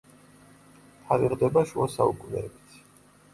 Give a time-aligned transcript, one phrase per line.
[1.09, 2.81] თარიღდება შუა საუკუნეებით.